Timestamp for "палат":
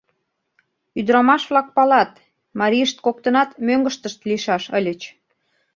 1.75-2.11